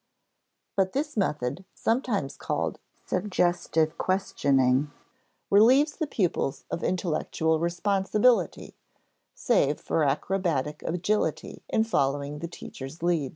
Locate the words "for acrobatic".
9.79-10.81